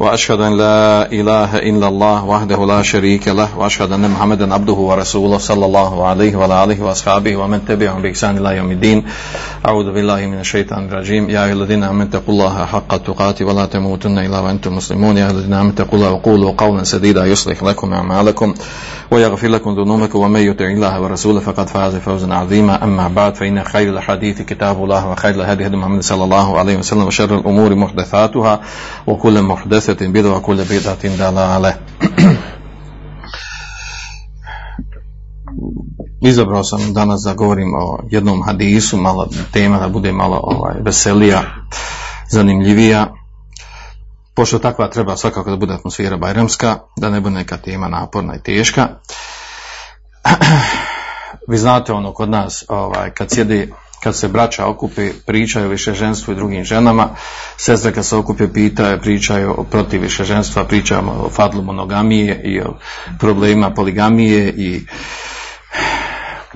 [0.00, 5.38] وأشهد أن لا إله إلا الله وحده لا شريك له وأشهد أن محمدا عبده ورسوله
[5.38, 9.04] صلى الله عليه وعلى آله وأصحابه ومن تبعهم بإحسان إلى يوم الدين.
[9.66, 11.30] أعوذ بالله من الشيطان الرجيم.
[11.30, 15.16] يا أيها الذين آمنوا اتقوا الله حق تقاته ولا تموتن إلا وأنتم مسلمون.
[15.16, 18.54] يا أيها الذين آمنوا اتقوا الله وقولوا قولا سديدا يصلح لكم أعمالكم
[19.10, 20.18] ويغفر لكم ذنوبكم.
[20.18, 22.84] ومن يطع الله ورسوله فقد فاز فوزا عظيما.
[22.84, 27.06] أما بعد فإن خير الحديث كتاب الله وخير الهدي هدي محمد صلى الله عليه وسلم
[27.06, 28.60] وشر الأمور محدثاتها
[29.06, 29.42] وكل
[29.89, 31.73] محدثة بدعة وكل بدعة ضلالة
[36.21, 41.41] Izabrao sam danas da govorim o jednom hadisu, malo tema da bude malo ovaj, veselija,
[42.29, 43.13] zanimljivija.
[44.35, 48.41] Pošto takva treba svakako da bude atmosfera bajramska, da ne bude neka tema naporna i
[48.41, 48.87] teška.
[51.49, 56.32] Vi znate ono kod nas, ovaj, kad sjedi kad se braća okupi, pričaju o višeženstvu
[56.32, 57.08] i drugim ženama,
[57.56, 62.78] sestre kad se okupe pitaju, pričaju o protiv višeženstva, pričamo o fadlu monogamije i o
[63.18, 64.86] problema poligamije i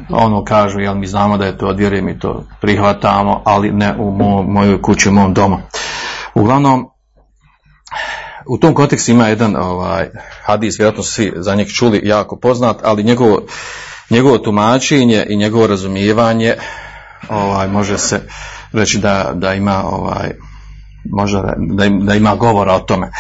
[0.09, 4.11] ono kažu, jel mi znamo da je to odvjere, mi to prihvatamo, ali ne u
[4.11, 5.59] mo, mojoj kući, u mom domu.
[6.35, 6.89] Uglavnom,
[8.47, 10.11] u tom kontekstu ima jedan ovaj,
[10.45, 13.43] hadis, vjerojatno svi za njeg čuli, jako poznat, ali njegovo,
[14.11, 16.55] njegovo tumačenje i njegovo razumijevanje
[17.29, 18.21] ovaj, može se
[18.73, 20.31] reći da, da ima ovaj,
[21.05, 23.11] možda da, da ima govora o tome,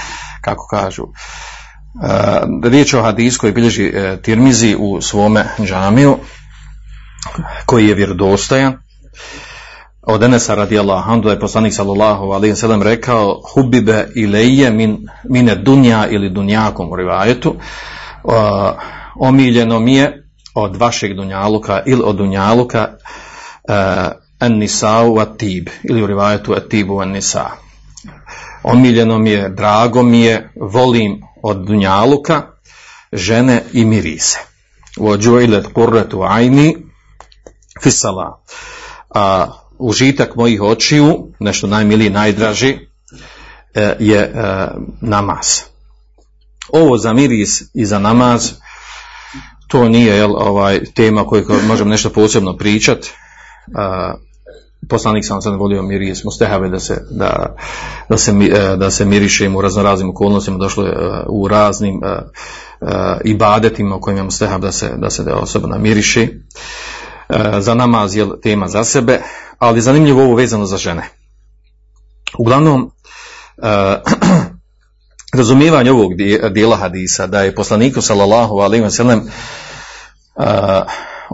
[0.41, 1.03] kako kažu.
[1.03, 6.19] E, riječ o hadisu koji bilježi e, Tirmizi u svome džamiju,
[7.67, 8.79] koji je vjerodostojan.
[10.07, 14.99] Od Enesa radijallahu anhu je poslanik sallallahu alaihi sallam rekao hubibe ileje min,
[15.31, 17.57] mine dunja ili dunjakom u rivajetu
[18.25, 18.33] uh,
[19.17, 22.89] omiljeno mi je od vašeg dunjaluka ili od dunjaluka
[23.69, 23.75] uh,
[24.41, 27.51] en nisau atib ili u rivajetu atibu en nisa
[28.63, 32.43] omiljeno mi je, drago mi je volim od dunjaluka
[33.13, 34.39] žene i mirise.
[34.97, 36.77] Vođuilet kurretu ajni
[37.83, 38.45] fisala
[39.15, 39.47] a
[39.79, 42.79] užitak mojih očiju, nešto najmiliji, najdraži,
[43.99, 44.33] je
[45.01, 45.47] namaz.
[46.69, 48.53] Ovo za miris i za namaz,
[49.69, 52.57] to nije jel, ovaj, tema koju možemo nešto posebno
[54.89, 57.57] Poslanik sam sam volio miris, mustehave da se, da,
[58.09, 58.33] da se,
[58.77, 60.95] da se mirišemo u raznoraznim okolnostima, došlo je
[61.29, 62.01] u raznim
[63.25, 66.29] ibadetima u kojima je da se, da se da osoba namiriši
[67.59, 69.21] za namaz je tema za sebe,
[69.59, 71.03] ali zanimljivo ovo vezano za žene.
[72.39, 72.91] Uglavnom,
[75.39, 76.13] razumijevanje ovog
[76.51, 79.31] dijela hadisa, da je poslaniku sallallahu alaihi wa sallam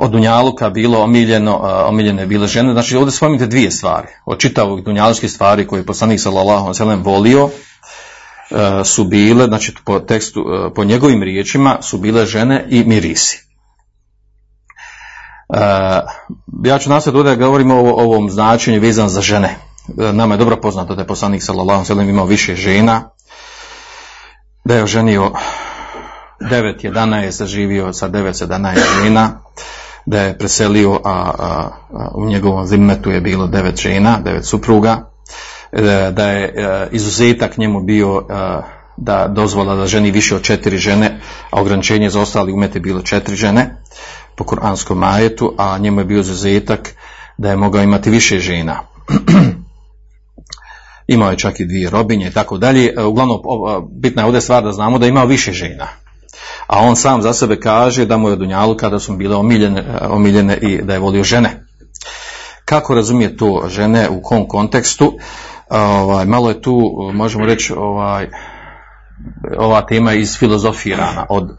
[0.02, 5.30] od Dunjaluka bilo omiljeno, omiljene bile žene, znači ovdje spominjete dvije stvari, od čitavog dunjalučkih
[5.30, 7.50] stvari koje je poslanik sallallahu sallam volio,
[8.84, 10.44] su bile, znači po tekstu,
[10.74, 13.46] po njegovim riječima su bile žene i mirisi.
[15.48, 15.58] Uh,
[16.64, 19.56] ja ću nastaviti da govorimo o ovom značenju vezan za žene.
[19.96, 23.10] Nama je dobro poznato da je poslanik sallallahu sallam imao više žena,
[24.64, 25.32] da je oženio
[26.40, 29.40] 9-11, zaživio sa 9-11 žena,
[30.06, 35.10] da je preselio, a, a, a u njegovom zimmetu je bilo 9 žena, 9 supruga,
[35.72, 38.26] da, da je a, izuzetak njemu bio
[38.96, 43.02] da dozvola da ženi više od četiri žene, a ograničenje za ostali umete je bilo
[43.02, 43.76] četiri žene
[44.36, 46.94] po kuranskom majetu, a njemu je bio izuzetak
[47.38, 48.80] da je mogao imati više žena.
[51.14, 52.94] imao je čak i dvije robinje i tako dalje.
[53.06, 53.38] Uglavnom,
[54.00, 55.86] bitna je ovdje stvar da znamo da je imao više žena.
[56.70, 60.56] A on sam za sebe kaže da mu je Dunjalu kada su bile omiljene, omiljene
[60.56, 61.66] i da je volio žene.
[62.64, 65.18] Kako razumije to žene, u kom kontekstu?
[65.70, 68.28] Ovaj, malo je tu, možemo reći, ovaj,
[69.58, 71.50] ova tema iz filozofirana od,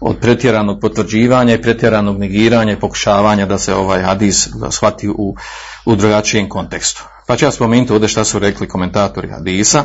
[0.00, 5.36] od pretjeranog potvrđivanja i pretjeranog negiranja i pokušavanja da se ovaj hadis shvati u,
[5.84, 7.04] u drugačijem kontekstu.
[7.26, 9.84] Pa ću ja spomenuti ovdje šta su rekli komentatori hadisa.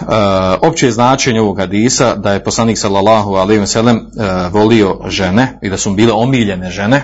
[0.00, 0.08] Uh,
[0.62, 4.06] opće značenje ovog hadisa da je poslanik sallallahu alejhi ve sellem
[4.50, 7.02] volio žene i da su bile omiljene žene.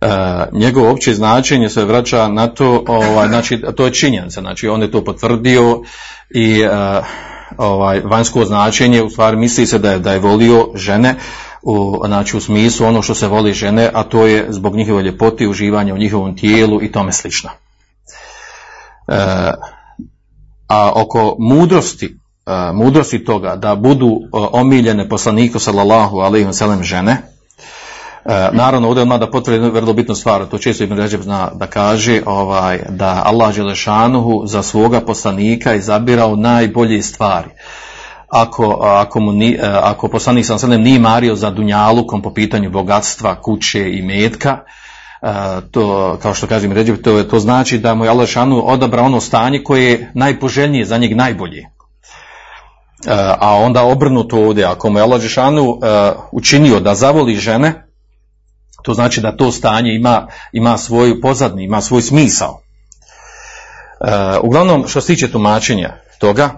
[0.00, 4.82] Uh, njegovo opće značenje se vraća na to, ovaj, znači to je činjenica, znači on
[4.82, 5.82] je to potvrdio
[6.34, 7.06] i uh,
[7.58, 11.14] ovaj vanjsko značenje u stvari misli se da je da je volio žene
[11.62, 15.48] u, znači u smislu ono što se voli žene, a to je zbog njihove ljepote,
[15.48, 17.50] uživanja u njihovom tijelu i tome slično.
[19.08, 19.14] E,
[20.68, 22.06] a oko mudrosti,
[22.46, 27.16] e, mudrosti toga da budu e, omiljene poslaniku sallallahu alaihi wa žene,
[28.24, 31.66] E, naravno, ovdje odmah da potvrdi vrlo bitnu stvar, to često Ibn Ređeb zna da
[31.66, 37.48] kaže, ovaj, da Allah Želešanuhu za svoga poslanika izabirao najbolje stvari.
[38.28, 43.34] Ako, ako, mu ni, ako poslanik sam sredem nije mario za dunjalukom po pitanju bogatstva,
[43.42, 44.58] kuće i metka,
[45.70, 49.20] to, kao što kažem Ređeb, to, to znači da mu je Allah Želešanuhu odabrao ono
[49.20, 51.64] stanje koje je najpoželjnije, za njeg najbolje.
[53.38, 55.80] A onda obrnuto ovdje, ako mu je Želešanuhu
[56.32, 57.86] učinio da zavoli žene,
[58.82, 62.60] to znači da to stanje ima, ima svoju pozadnju, ima svoj smisao.
[64.42, 66.50] Uglavnom, što se tiče tumačenja toga,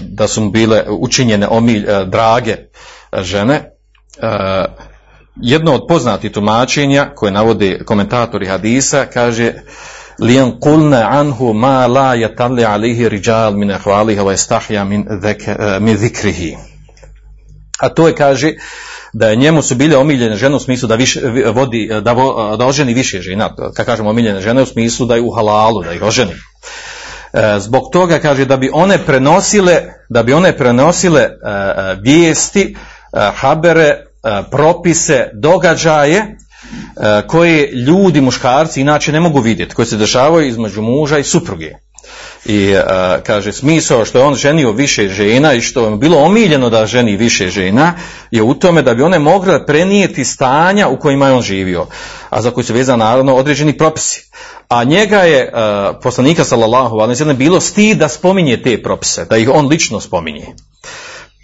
[0.00, 2.56] da su mu bile učinjene omilj, drage
[3.12, 3.70] žene,
[5.42, 9.52] jedno od poznatih tumačenja koje navode komentatori hadisa kaže
[10.20, 15.06] lijan kulne anhu ma la yatalli alihi rijal min ahvaliha wa istahja min,
[15.80, 16.56] min zikrihi.
[17.78, 18.52] A to je, kaže,
[19.12, 21.20] da je njemu su bile omiljene žene u smislu da više
[21.54, 25.20] vodi, da, vo, da oženi više žena, kad kažemo omiljene žene u smislu da je
[25.20, 26.32] u halalu, da ih oženi.
[27.32, 32.76] E, zbog toga kaže da bi one prenosile, da bi one prenosile e, e, vijesti,
[33.34, 34.05] habere,
[34.50, 36.36] propise, događaje
[37.28, 41.72] koje ljudi, muškarci inače ne mogu vidjeti, koje se dešavaju između muža i supruge.
[42.44, 42.74] I
[43.22, 47.16] kaže smisao što je on ženio više žena i što je bilo omiljeno da ženi
[47.16, 47.94] više žena
[48.30, 51.86] je u tome da bi one mogle prenijeti stanja u kojima je on živio,
[52.30, 54.30] a za koji su vezani naravno određeni propisi.
[54.68, 55.52] A njega je
[56.02, 60.46] poslanika sallallahu alejhi bilo stid da spominje te propise, da ih on lično spominje.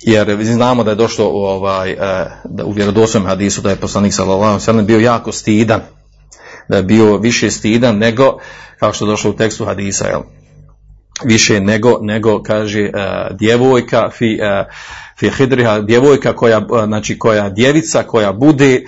[0.03, 1.97] Jer znamo da je došlo u, ovaj,
[2.45, 5.81] da u vjerodostojnom hadisu da je poslanik sallallahu bio jako stidan,
[6.69, 8.39] da je bio više stidan nego
[8.79, 10.21] kao što je došlo u tekstu hadisa, jel?
[11.25, 14.67] više nego, nego kaže uh, djevojka fi, uh,
[15.19, 18.85] fi hidriha, djevojka koja, uh, znači koja djevica koja bude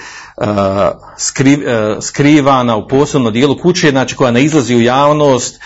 [1.18, 1.58] skri,
[2.00, 5.60] skrivana u posebnom dijelu kuće, znači koja ne izlazi u javnost,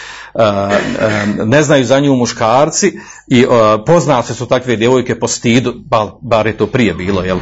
[1.44, 3.46] ne znaju za nju muškarci i
[3.86, 5.74] poznate su takve djevojke po stidu,
[6.22, 7.38] bar je to prije bilo, jel,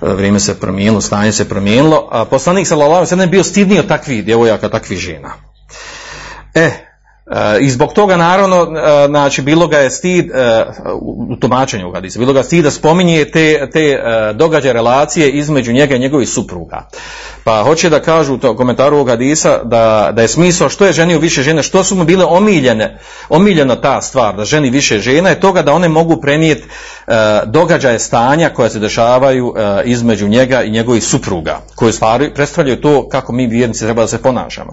[0.00, 4.24] vrijeme se promijenilo, stanje se promijenilo, a poslanik sallallahu alejhi ve bio stidniji od takvih
[4.24, 5.32] djevojaka, takvih žena.
[6.54, 6.85] E,
[7.60, 10.64] i zbog toga naravno, e, znači bilo ga je stid e,
[11.00, 15.96] u tumačenju hadisa, bilo ga stid da spominje te, te e, događaje relacije između njega
[15.96, 16.88] i njegovih supruga.
[17.44, 21.18] Pa hoće da kažu u komentaru ovog hadisa da, da je smisao što je ženio
[21.18, 22.98] više žene, što su mu bile omiljene,
[23.28, 26.64] omiljena ta stvar da ženi više žena je toga da one mogu prenijeti
[27.46, 33.32] događaje stanja koja se dešavaju između njega i njegovih supruga, koje stvari predstavljaju to kako
[33.32, 34.72] mi vjernici treba da se ponašamo.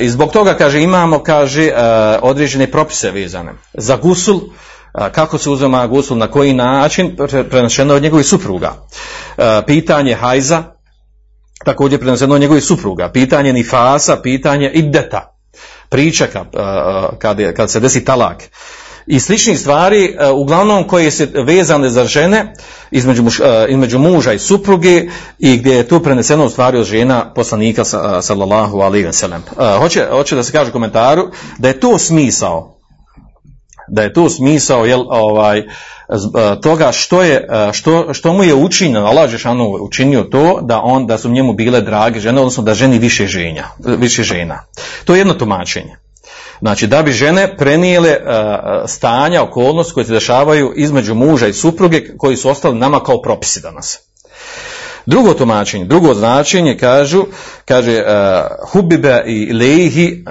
[0.00, 1.78] I zbog toga kaže imamo kaže kaže uh,
[2.22, 7.16] određene propise vezane za gusul, uh, kako se uzema gusul, na koji način,
[7.50, 8.72] prenašeno od njegovih supruga.
[8.72, 10.62] Uh, pitanje hajza,
[11.64, 13.10] također prenašeno od njegovih supruga.
[13.12, 15.36] Pitanje nifasa, pitanje iddeta,
[15.88, 16.44] pričaka,
[17.18, 18.42] kad, kad se desi talak.
[19.06, 22.52] I sličnih stvari, uglavnom koje se vezane za žene,
[22.90, 25.02] između, muž, između muža i supruge
[25.38, 27.84] i gdje je tu preneseno u stvari od žena poslanika
[28.22, 29.44] sallallahu alaihi wa sallam.
[29.78, 32.74] Hoće, hoće da se kaže u komentaru da je to smisao
[33.88, 35.62] da je to smisao jel, ovaj,
[36.62, 41.18] toga što, je, što, što mu je učinjeno, Allah Žešanu učinio to da on da
[41.18, 44.64] su njemu bile drage žene, odnosno da ženi više ženja, više žena.
[45.04, 45.96] To je jedno tumačenje.
[46.60, 48.26] Znači da bi žene prenijele uh,
[48.86, 53.60] stanja, okolnosti koje se dešavaju između muža i supruge koji su ostali nama kao propisi
[53.60, 53.98] danas.
[55.06, 57.24] Drugo tumačenje, drugo značenje kažu,
[57.64, 60.24] kaže uh, hubibe i lehi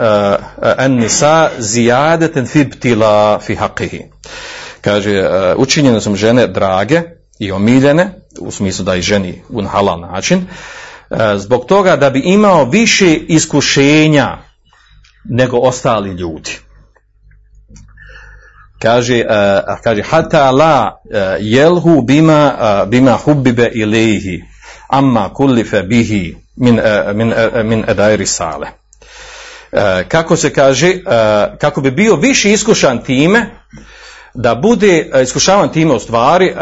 [0.77, 4.01] en nisa zijadeten fibtila fi haqihi.
[4.81, 7.01] Kaže, učinjene su žene drage
[7.39, 10.47] i omiljene, u smislu da i ženi u halal način,
[11.37, 14.37] zbog toga da bi imao više iskušenja
[15.25, 16.59] nego ostali ljudi.
[18.81, 21.01] Kaže, uh, kaže hata la
[21.39, 24.43] jelhu bima, uh, bima hubbibe ilihi
[24.87, 26.79] amma kullife bihi min,
[27.13, 28.67] min, min edajri sale.
[30.07, 30.99] Kako se kaže,
[31.57, 33.45] kako bi bio više iskušan time,
[34.33, 36.53] da bude iskušavan time u stvari,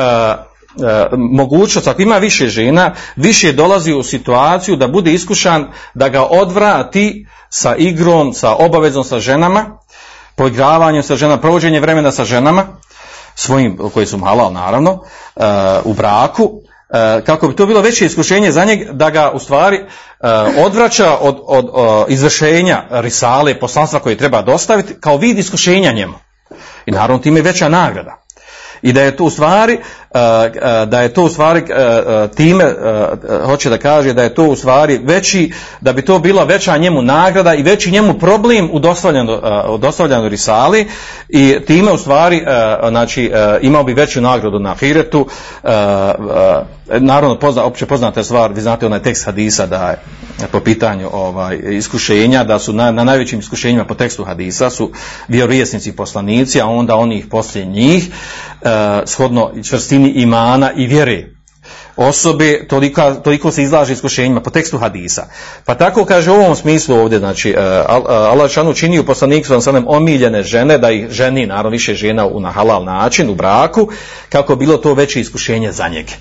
[1.18, 7.26] mogućnost, ako ima više žena, više dolazi u situaciju da bude iskušan, da ga odvrati
[7.54, 9.78] sa igrom, sa obavezom sa ženama,
[10.36, 12.66] poigravanjem sa ženama, provođenje vremena sa ženama,
[13.36, 15.44] svojim, koji su halal naravno, uh,
[15.84, 16.52] u braku,
[16.90, 19.86] e, kako bi to bilo veće iskušenje za njeg da ga u stvari e,
[20.66, 21.70] odvraća od, od,
[22.10, 26.14] izvršenja risale poslanstva koje treba dostaviti kao vid iskušenja njemu.
[26.86, 28.24] I naravno time je veća nagrada.
[28.82, 29.82] I da je to u stvari, e, e,
[30.86, 32.76] da je to u stvari e, time,
[33.46, 35.52] hoće da kaže da je to u stvari veći,
[35.82, 38.80] da bi to bila veća njemu nagrada i veći njemu problem u
[39.78, 40.88] dostavljanju, risali
[41.30, 42.46] i time u stvari,
[42.90, 45.28] znači, imao bi veću nagradu na Hiretu.
[47.00, 49.98] Naravno, pozna, opće poznata stvar, vi znate onaj tekst hadisa da je
[50.52, 54.92] po pitanju ovaj, iskušenja, da su na, na najvećim iskušenjima po tekstu hadisa su
[55.28, 58.10] vjerovjesnici i poslanici, a onda onih poslije njih,
[58.62, 61.28] e, shodno čvrstini imana i vjere
[61.96, 65.26] osobe, toliko, toliko se izlaže iskušenjima po tekstu hadisa.
[65.66, 69.84] Pa tako kaže u ovom smislu ovdje, znači, e, Allah šanu čini u poslaniku sa
[69.86, 73.90] omiljene žene, da ih ženi, naravno više žena na halal način, u braku,
[74.30, 76.14] kako bilo to veće iskušenje za njega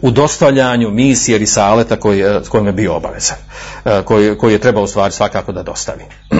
[0.00, 3.38] u dostavljanju misije risaleta koji, e, s kojim je bio obavezan,
[3.84, 6.04] e, koji, koji je trebao u stvari svakako da dostavi.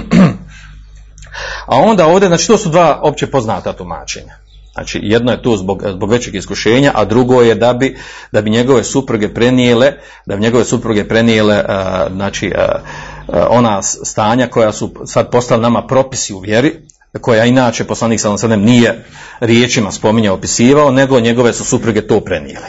[1.65, 4.48] A onda ovdje, znači to su dva opće poznata tumačenja.
[4.73, 7.97] Znači jedno je to zbog, zbog većeg iskušenja, a drugo je da bi,
[8.31, 9.93] da bi njegove supruge prenijele,
[10.25, 15.87] da bi njegove supruge prenijele uh, znači uh, ona stanja koja su sad postala nama
[15.87, 16.75] propisi u vjeri,
[17.21, 19.05] koja inače poslanik sallallahu alejhi nije
[19.39, 22.65] riječima spominjao, opisivao, nego njegove su supruge to prenijele.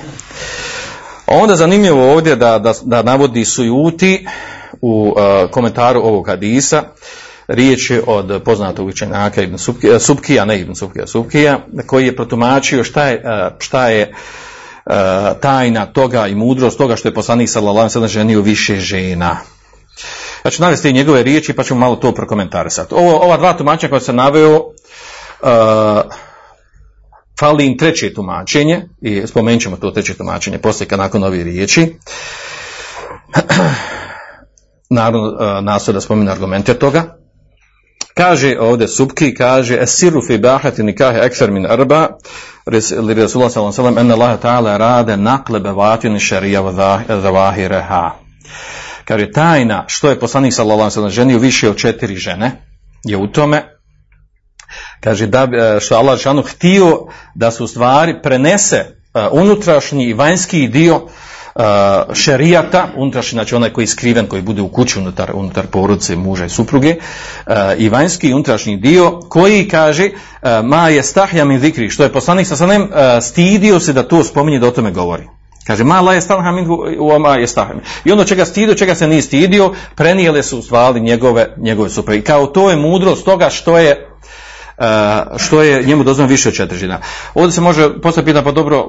[1.27, 4.27] Onda zanimljivo ovdje da, da, da navodi Sujuti
[4.81, 6.83] u uh, komentaru ovog hadisa,
[7.51, 12.85] riječ je od poznatog učenjaka Ibn Subkija, Subkija, ne Ibn Subkija, Subkija, koji je protumačio
[12.85, 13.23] šta je,
[13.59, 14.15] šta je
[15.41, 19.37] tajna toga i mudrost toga što je poslanik sallallahu sellem ženio više žena.
[20.45, 22.95] Ja ću navesti njegove riječi pa ćemo malo to prokomentarisati.
[22.95, 24.69] Ovo, ova dva tumačenja koja se naveo uh,
[27.41, 31.95] fali im treće tumačenje i spomenut ćemo to treće tumačenje poslije kad nakon ovih riječi.
[34.91, 37.20] Naravno, uh, nastoje da spomenu argumente toga.
[38.15, 42.09] Kaže ovdje Subki, kaže Esiru fi bahati nikahe ekfer min arba
[43.03, 46.63] li Rasulullah sallam ena Allah ta'ala rade nakle bevatini šarija
[47.09, 48.11] zavahireha.
[49.05, 52.53] Kaže tajna što je poslanik sallallahu sallam ženio više od četiri žene
[53.05, 53.81] je u tome
[55.01, 55.49] kaže da
[55.81, 58.85] što Allah htio da se u stvari prenese
[59.31, 61.07] unutrašnji i vanjski dio
[62.13, 66.45] šerijata, unutrašnji, znači onaj koji je skriven, koji bude u kući unutar, unutar porodice, muža
[66.45, 66.97] i supruge,
[67.47, 72.13] uh, i vanjski unutrašnji dio, koji kaže, uh, ma je stahja min zikri, što je
[72.13, 72.89] poslanik sa sanem,
[73.21, 75.29] stidio se da to spominje, da o tome govori.
[75.67, 76.67] Kaže, ma la je stahja min
[76.99, 77.47] u ma je
[78.05, 82.19] I ono čega stidio, čega se nije stidio, prenijele su stvari njegove, njegove supruge.
[82.19, 84.10] I kao to je mudrost toga što je
[85.37, 87.01] što je njemu dozvoljeno više od četiri žena.
[87.35, 88.87] Ovdje se može postaviti pitanje, pa dobro,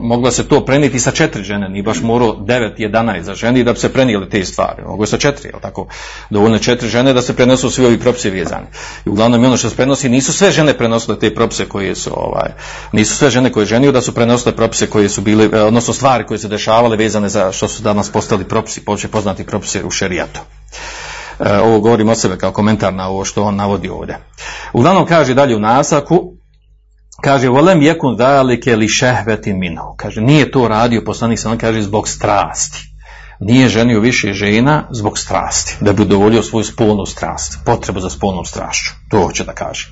[0.00, 3.72] moglo se to prenijeti sa četiri žene, ni baš morao devet, jedanaest za ženi da
[3.72, 4.82] bi se prenijeli te stvari.
[4.86, 5.86] Mogu sa četiri, jel tako?
[6.30, 8.66] Dovoljno četiri žene da se prenesu svi ovi propisi vezani.
[9.06, 12.50] I uglavnom ono što se prenosi, nisu sve žene prenosile te propise koje su, ovaj,
[12.92, 16.26] nisu sve žene koje ženiju da su prenosile propise koje su bili, e, odnosno stvari
[16.26, 18.82] koje su dešavale vezane za što su danas postali propisi,
[19.12, 20.40] poznati propisi u šerijatu.
[21.40, 24.18] E, ovo govorim o sebe kao komentar na ovo što on navodi ovdje.
[24.72, 26.32] Uglavnom kaže dalje u nasaku,
[27.22, 29.94] kaže volem jekun dalike li šehvetin minhu.
[29.96, 32.94] Kaže nije to radio poslanik sam kaže zbog strasti.
[33.40, 38.44] Nije ženio više žena zbog strasti, da bi udovoljio svoju spolnu strast, potrebu za spolnom
[38.44, 38.90] strašću.
[39.10, 39.88] To hoće da kaže.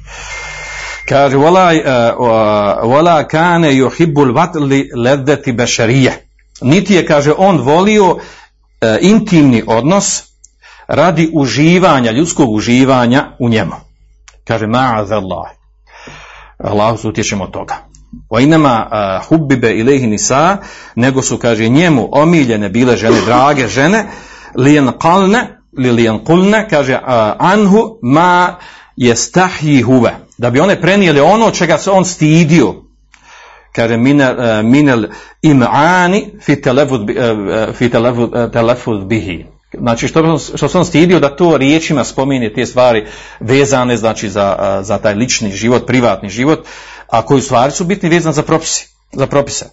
[1.09, 6.27] Kaže, vola, uh, vola kane yuhibbul vatli ledeti bešarije.
[6.61, 8.21] Niti je, kaže, on volio uh,
[9.01, 10.32] intimni odnos
[10.93, 13.75] radi uživanja, ljudskog uživanja u njemu.
[14.45, 15.51] Kaže, ma'az Allah.
[16.59, 17.77] Allah se utječemo toga.
[18.29, 20.57] O inama uh, hubbibe ilehi nisa,
[20.95, 24.05] nego su, kaže, njemu omiljene bile žene, drage žene,
[24.57, 27.03] lijen kalne, li lijen kulne, kaže, uh,
[27.39, 28.57] anhu ma
[28.97, 30.15] jestahji huve.
[30.39, 32.75] Da bi one prenijeli ono čega se on stidio,
[33.73, 35.05] kaže minel, minel
[35.43, 36.61] im'ani fi
[38.53, 43.07] telefuz bihi Znači što, što sam stidio da to riječima spomine te stvari
[43.41, 46.67] vezane znači za, za taj lični život, privatni život,
[47.09, 48.87] a koji stvari su bitni vezani za propise.
[49.13, 49.67] Za propise.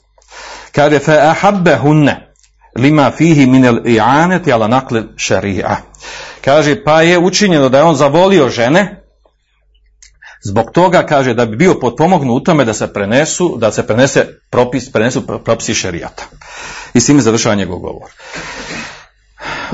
[0.71, 1.19] Kaže fe
[1.81, 2.33] hunne
[2.75, 5.75] lima fihi minel i'aneti ala nakle šari'a.
[6.41, 9.03] Kaže pa je učinjeno da je on zavolio žene
[10.43, 14.27] zbog toga kaže da bi bio potpomognu u tome da se prenesu, da se prenese
[14.49, 16.23] propis, prenesu propisi šerijata.
[16.93, 18.09] I s time završava njegov govor.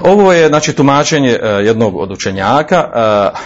[0.04, 2.90] Ovo je znači tumačenje uh, jednog od učenjaka.
[3.34, 3.40] Uh,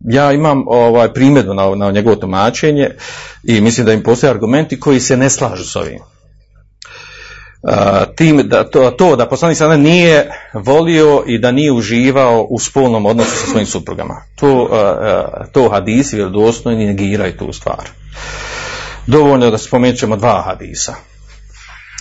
[0.00, 2.90] ja imam ovaj primjedbu na, na njegovo tumačenje
[3.42, 5.98] i mislim da im postoje argumenti koji se ne slažu s ovim.
[8.16, 13.06] tim da to, to da poslanik sada nije volio i da nije uživao u spolnom
[13.06, 14.14] odnosu sa svojim suprugama.
[14.36, 14.68] To,
[15.52, 17.88] to hadisi vjerodostojni negiraju tu stvar.
[19.06, 20.94] Dovoljno da spomenut ćemo dva hadisa.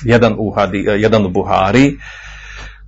[0.05, 1.97] Jedan u, hadi, jedan u Buhari,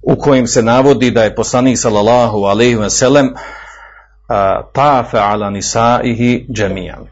[0.05, 3.33] u kojim se navodi da je poslanik sallallahu alejhi ve sellem
[4.73, 7.07] tafa ala nisaihi džemijan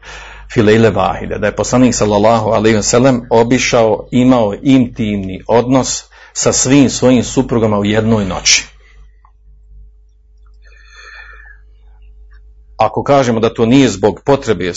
[0.54, 6.90] filejle vahide, da je poslanik sallallahu alejhi ve sellem obišao, imao intimni odnos sa svim
[6.90, 8.73] svojim suprugama u jednoj noći.
[12.76, 14.72] Ako kažemo da to nije zbog potrebe,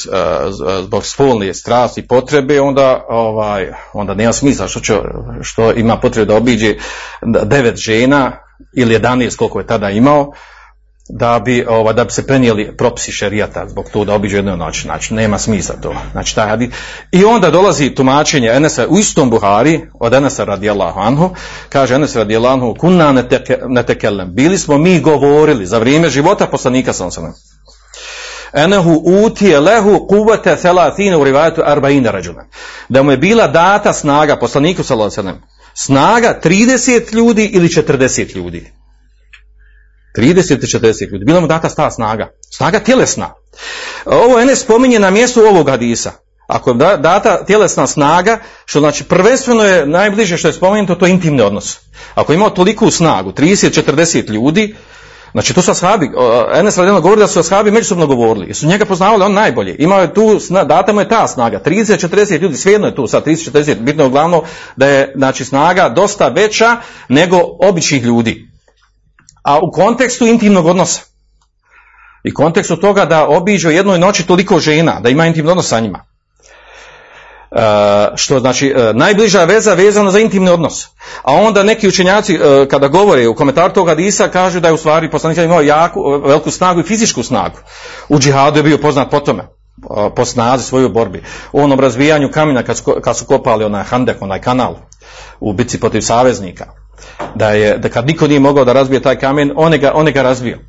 [0.83, 4.93] zbog spolne strasti i potrebe, onda, ovaj, onda nema smisla što, će,
[5.41, 6.75] što ima potrebe da obiđe
[7.43, 8.31] devet žena
[8.75, 10.31] ili 11 koliko je tada imao,
[11.09, 14.81] da bi, ovaj, da bi se prenijeli propisi šerijata zbog toga da obiđu jednu noć.
[14.81, 15.93] Znači, nema smisla to.
[16.11, 16.69] Znači, taj hadis.
[17.11, 21.29] I onda dolazi tumačenje Enesa u istom Buhari od Enesa radijallahu anhu.
[21.69, 23.11] Kaže Enes radijallahu anhu, kunna
[23.67, 24.33] ne tekelem.
[24.33, 27.09] Bili smo mi govorili za vrijeme života poslanika sam.
[28.53, 32.45] Enehu utije lehu kuvete thelathine u rivajatu arba'ina rađuna.
[32.89, 35.39] Da mu je bila data snaga poslaniku sallallahu
[35.73, 38.71] Snaga 30 ljudi ili 40 ljudi.
[40.17, 41.25] 30 i 40 ljudi.
[41.25, 42.31] Bila mu data sta snaga.
[42.57, 43.33] Snaga tjelesna.
[44.05, 46.11] Ovo ne spominje na mjestu ovog hadisa.
[46.47, 51.11] Ako je data tjelesna snaga, što znači prvenstveno je najbliže što je spomenuto, to je
[51.11, 51.77] intimni odnos.
[52.15, 54.75] Ako imao toliku snagu, 30-40 ljudi,
[55.31, 56.11] znači to su ashabi,
[56.53, 59.75] Enes radijalno govori da su ashabi međusobno govorili, jer su njega poznavali on najbolje.
[59.79, 63.75] Imao je tu, data mu je ta snaga, 30-40 ljudi, svejedno je tu sad 30-40,
[63.79, 64.41] bitno je uglavnom
[64.75, 66.77] da je znači, snaga dosta veća
[67.09, 68.47] nego običnih ljudi
[69.47, 71.01] a u kontekstu intimnog odnosa.
[72.23, 76.05] I kontekstu toga da obiđu jednoj noći toliko žena, da ima intimni odnos sa njima.
[77.57, 80.87] E, što znači e, najbliža veza vezana za intimni odnos.
[81.23, 84.77] A onda neki učenjaci e, kada govore u komentaru toga hadisa kažu da je u
[84.77, 87.57] stvari poslanik imao jaku, veliku snagu i fizičku snagu.
[88.09, 89.43] U džihadu je bio poznat po tome
[90.15, 91.23] po snazi svojoj borbi.
[91.51, 94.75] U onom razvijanju kamena kad su, kad su kopali onaj handek, onaj kanal
[95.39, 96.65] u bici protiv saveznika
[97.35, 100.07] da je, da kad niko nije mogao da razbije taj kamen, on je ga, on
[100.07, 100.59] je ga razbio.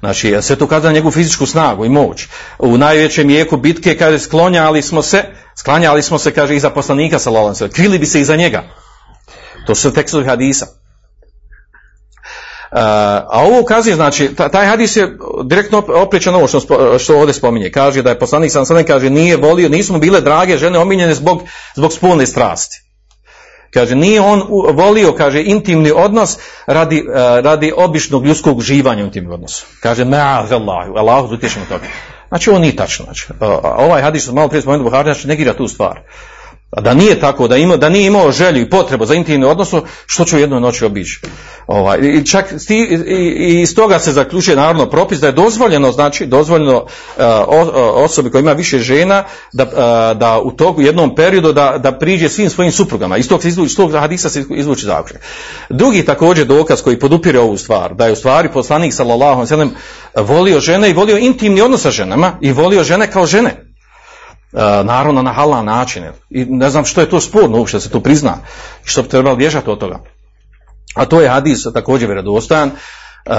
[0.00, 2.26] Znači, sve to kada na njegovu fizičku snagu i moć.
[2.58, 5.24] U najvećem jeku bitke, kaže, sklonjali smo se,
[5.58, 8.62] sklanjali smo se, kaže, iza poslanika sa se, krili bi se iza njega.
[9.66, 10.66] To su tekstovi hadisa.
[12.72, 17.70] Uh, a ovo ukazuje, znači, taj hadis je direktno opričan ovo što, što ovdje spominje.
[17.70, 21.42] Kaže da je poslanik sam sada kaže nije volio, nismo bile drage žene omiljene zbog,
[21.74, 22.76] zbog spolne strasti.
[23.74, 29.32] Kaže, nije on volio, kaže, intimni odnos radi, uh, radi običnog ljudskog uživanja u intimnom
[29.32, 29.66] odnosu.
[29.80, 30.52] Kaže, ma'az
[30.96, 31.86] Allahu, utješeno toga.
[32.32, 33.04] Znači, ovo nije tačno.
[33.04, 33.26] Znači,
[33.62, 36.00] ovaj hadis malo prije spomenuo Buhari, znači, negira tu stvar.
[36.76, 39.74] A da nije tako, da, ima, da nije imao želju i potrebu za intimni odnos,
[40.06, 41.20] što ću jednoj noći obići?
[41.66, 46.26] Ovaj, I čak i, i, iz toga se zaključuje naravno propis da je dozvoljeno, znači
[46.26, 46.84] dozvoljeno uh,
[47.94, 52.28] osobi koja ima više žena da, uh, da u toku jednom periodu da, da priđe
[52.28, 53.16] svim svojim suprugama.
[53.16, 55.22] Iz tog, iz tog hadisa se izvuči zaključak.
[55.70, 59.46] Drugi također dokaz koji podupire ovu stvar, da je u stvari poslanik sallallahu
[60.16, 63.71] volio žene i volio intimni odnos sa ženama i volio žene kao žene.
[64.52, 66.04] E, naravno na halal način.
[66.30, 68.36] I ne znam što je to sporno uopšte se to prizna.
[68.84, 69.98] Što bi trebalo bježati od toga.
[70.94, 72.70] A to je hadis također vjerodostojan.
[73.26, 73.34] Uh,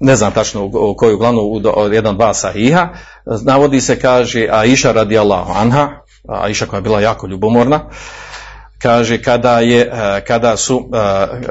[0.00, 1.60] ne znam tačno koju uglavnom u
[1.92, 2.88] jedan dva sahiha
[3.44, 5.88] navodi se kaže Aisha radijallahu anha
[6.28, 7.80] Aisha koja je bila jako ljubomorna
[8.78, 10.90] kaže kada je uh, kada su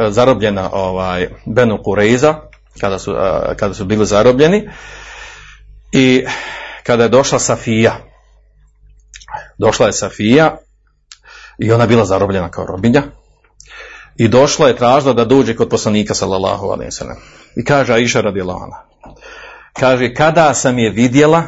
[0.10, 2.36] zarobljena ovaj Benu Kureiza
[2.80, 3.16] kada su,
[3.56, 4.70] kada su bili zarobljeni
[5.92, 6.26] i
[6.84, 7.96] kada je došla Safija
[9.58, 10.58] došla je Safija
[11.60, 13.04] i ona bila zarobljena kao robinja
[14.16, 17.16] i došla je tražila da dođe kod poslanika sallallahu alejhi ve
[17.56, 18.86] I kaže Aisha radijallahu anha.
[19.74, 21.44] Kaže kada sam je vidjela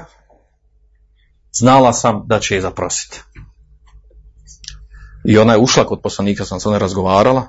[1.54, 3.22] znala sam da će je zaprositi.
[5.26, 7.48] I ona je ušla kod poslanika, sam se ona razgovarala.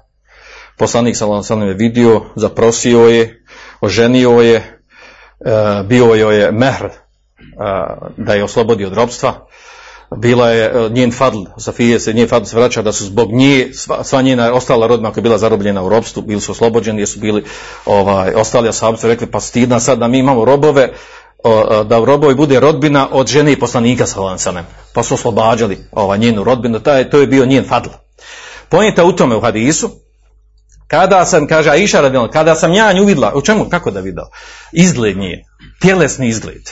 [0.79, 3.45] Poslanik sallallahu je vidio, zaprosio je,
[3.81, 6.93] oženio je, e, bio joj je mehr e,
[8.17, 9.47] da je oslobodi od robstva
[10.17, 13.71] bila je e, njen fadl, Safije se, njen fadl se vraća da su zbog nje,
[13.75, 17.09] sva, sva njena ostala rodina koja je bila zarobljena u robstvu, bili su oslobođeni jer
[17.09, 17.45] su bili
[17.87, 20.93] ovaj, ostali ashabci rekli pa stidna sad da mi imamo robove,
[21.85, 26.45] da u robovi bude rodbina od žene i poslanika sa pa su oslobađali ovaj, njenu
[26.45, 27.91] rodbinu, taj, to je bio njen fadl.
[28.69, 29.91] Pojenta u tome u hadisu,
[30.87, 34.25] kada sam, kaže Aisha radila, kada sam ja nju vidla, u čemu, kako da vidio?
[34.73, 35.45] Izgled nje,
[35.81, 36.63] tjelesni izgled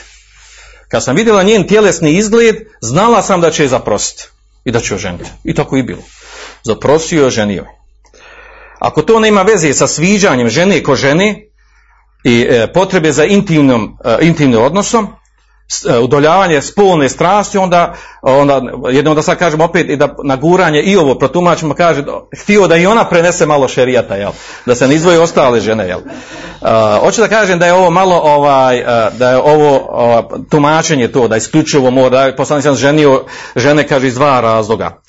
[0.87, 4.23] kad sam vidjela njen tjelesni izgled, znala sam da će je zaprositi
[4.65, 5.29] i da će oženiti.
[5.43, 6.01] I tako i bilo.
[6.63, 7.65] Zaprosio je oženio.
[8.79, 11.47] ako to nema veze sa sviđanjem žene ko žene
[12.23, 15.07] i e, potrebe za intimnom, e, intimnim odnosom,
[16.01, 20.97] udoljavanje spolne strasti, onda, onda jedno da sad kažem opet i da na guranje i
[20.97, 22.03] ovo protumačimo, kaže,
[22.41, 24.31] htio da i ona prenese malo šerijata, jel?
[24.65, 25.87] da se ne izdvoji ostale žene.
[25.87, 25.99] Jel?
[25.99, 26.69] Uh,
[27.03, 31.37] hoću da kažem da je ovo malo ovaj, uh, da je ovo tumačenje to, da
[31.37, 33.23] isključivo mora, da je sam ženio
[33.55, 35.01] žene, kaže, iz dva razloga.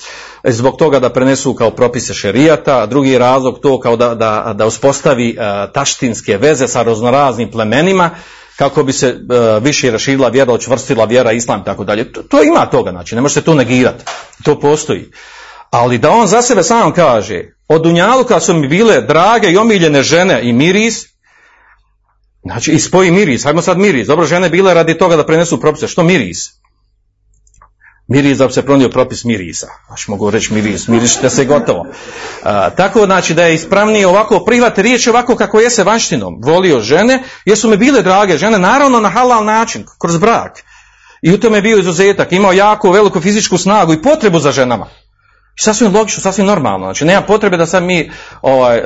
[0.45, 4.67] Zbog toga da prenesu kao propise šerijata, a drugi razlog to kao da, da, da
[4.67, 5.37] uspostavi
[5.73, 8.11] taštinske veze sa raznoraznim plemenima,
[8.59, 12.13] kako bi se uh, više raširila vjera, učvrstila vjera, islam i tako dalje.
[12.13, 14.05] To, to ima toga, znači, ne može se to negirati.
[14.43, 15.11] To postoji.
[15.71, 20.03] Ali da on za sebe sam kaže, od Dunjaluka su mi bile drage i omiljene
[20.03, 21.07] žene i miris,
[22.43, 25.89] znači i spoji miris, hajmo sad miris, dobro žene bile radi toga da prenesu propise,
[25.89, 26.58] što miris?
[28.09, 31.87] Bi se pronio propis mirisa, znači mogu reći miris, mirišite se gotovo.
[32.43, 37.23] A, tako znači da je ispravnije ovako prihvati riječ ovako kako jese vanštinom, volio žene,
[37.45, 40.65] jer su mi bile drage žene, naravno na halal način, kroz brak.
[41.23, 44.87] I u tome je bio izuzetak, imao jako veliku fizičku snagu i potrebu za ženama.
[45.61, 46.87] Sasvim logično, sasvim normalno.
[46.87, 48.11] Znači, nema potrebe da sad mi
[48.43, 48.83] ovaj, e,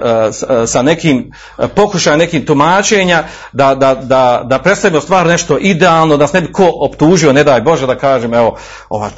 [0.62, 6.16] e, sa nekim e, pokušajem nekim tumačenja da, da, da, da predstavimo stvar nešto idealno,
[6.16, 8.56] da se ne bi ko optužio, ne daj Bože da kažem, evo,
[8.88, 9.10] ovaj,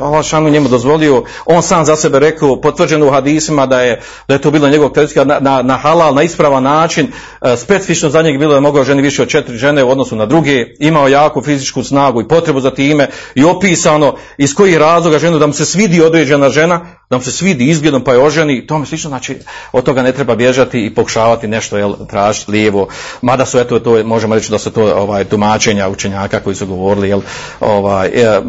[0.00, 4.34] Allah šanu njemu dozvolio, on sam za sebe rekao, potvrđeno u hadisima da je, da
[4.34, 7.12] je to bilo njegov teoretski na, na, na halal, na ispravan način,
[7.56, 10.64] specifično za njega bilo je mogao ženi više od četiri žene u odnosu na druge,
[10.78, 15.46] imao jaku fizičku snagu i potrebu za time i opisano iz kojih razloga ženu da
[15.46, 18.86] mu se svidi određena žena, 呢，da mu se svidi izgledom pa je oženi, i tome
[18.86, 19.38] slično, znači
[19.72, 22.88] od toga ne treba bježati i pokušavati nešto jel, tražiti lijevo,
[23.22, 27.08] mada su eto to možemo reći da su to ovaj tumačenja učenjaka koji su govorili
[27.08, 27.20] jel
[27.60, 28.40] ovaj e, e,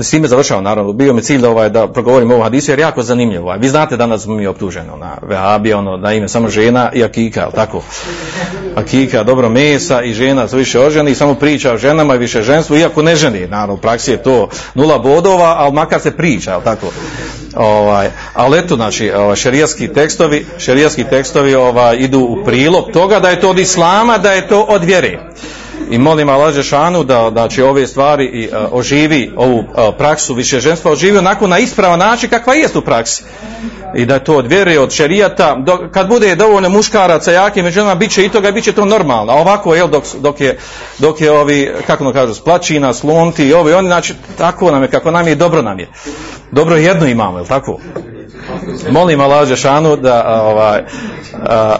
[0.00, 0.92] s time završavam naravno.
[0.92, 3.58] Bio mi cilj da ovaj da progovorim ovo hadisu jer jako zanimljivo ovaj.
[3.58, 7.40] vi znate danas smo mi optuženi na vehabi ono na ime samo žena i akika
[7.40, 7.82] jel tako?
[8.74, 12.76] Akika dobro mesa i žena su više oženi samo priča o ženama i više ženstvu
[12.76, 16.60] iako ne ženi naravno u praksi je to nula bodova ali makar se priča jel
[16.62, 16.86] tako
[17.66, 23.28] ovaj ali eto znači ovaj, šerijatski tekstovi šerijatski tekstovi ovaj idu u prilog toga da
[23.30, 25.18] je to od islama da je to od vjere
[25.90, 29.66] i molim Allah Žešanu da znači ove stvari i uh, oživi ovu uh,
[29.98, 33.24] praksu više ženstva oživi onako na ispravan način kakva jest u praksi
[33.94, 37.94] i da to od vjere, od šerijata, dok, kad bude dovoljno muškaraca jaki među nama,
[37.94, 39.32] bit će i toga, bit će to normalno.
[39.32, 40.58] A ovako, jel, dok, dok, je,
[40.98, 44.90] dok je ovi, kako nam kažu, splačina, slunti i ovi, oni, znači, tako nam je,
[44.90, 45.88] kako nam je, dobro nam je.
[46.52, 47.78] Dobro jedno imamo, jel tako?
[48.90, 50.82] Molim Allah Žešanu da, a, ovaj,
[51.34, 51.76] a,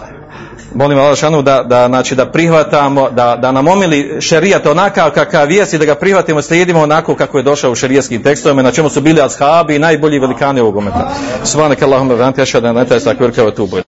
[0.75, 5.51] molim Allah Žešanu da, da, znači, da prihvatamo, da, da nam omili šerijat onakav kakav
[5.51, 8.89] jest i da ga prihvatimo, slijedimo onako kako je došao u šerijatskim tekstovima, na čemu
[8.89, 11.11] su bili ashabi i najbolji velikani ovog momenta.
[11.43, 13.86] Subhanak Allahumma wa bihamdika ashhadu an